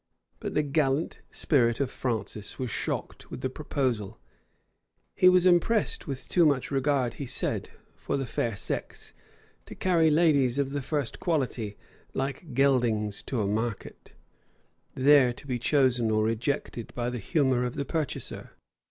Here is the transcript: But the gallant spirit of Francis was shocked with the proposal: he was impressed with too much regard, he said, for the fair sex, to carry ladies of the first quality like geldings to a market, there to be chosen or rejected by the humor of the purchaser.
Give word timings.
But 0.39 0.55
the 0.55 0.63
gallant 0.63 1.21
spirit 1.29 1.79
of 1.79 1.91
Francis 1.91 2.57
was 2.57 2.71
shocked 2.71 3.29
with 3.29 3.41
the 3.41 3.51
proposal: 3.51 4.17
he 5.13 5.29
was 5.29 5.45
impressed 5.45 6.07
with 6.07 6.27
too 6.27 6.43
much 6.43 6.71
regard, 6.71 7.13
he 7.21 7.27
said, 7.27 7.69
for 7.95 8.17
the 8.17 8.25
fair 8.25 8.55
sex, 8.55 9.13
to 9.67 9.75
carry 9.75 10.09
ladies 10.09 10.57
of 10.57 10.71
the 10.71 10.81
first 10.81 11.19
quality 11.19 11.77
like 12.15 12.55
geldings 12.55 13.21
to 13.27 13.41
a 13.43 13.47
market, 13.47 14.13
there 14.95 15.31
to 15.33 15.45
be 15.45 15.59
chosen 15.59 16.09
or 16.09 16.23
rejected 16.23 16.91
by 16.95 17.11
the 17.11 17.19
humor 17.19 17.63
of 17.63 17.75
the 17.75 17.85
purchaser. 17.85 18.53